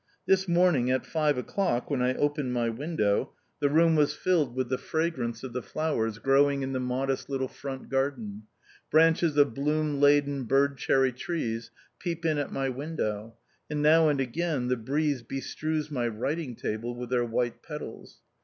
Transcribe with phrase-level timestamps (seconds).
[0.25, 4.67] This morning at five o'clock, when I opened my window, the room was filled with
[4.69, 8.47] the fragrance of the flowers growing in the modest little front garden.
[8.89, 11.69] Branches of bloom laden bird cherry trees
[11.99, 13.35] peep in at my window,
[13.69, 18.21] and now and again the breeze bestrews my writing table with their white petals.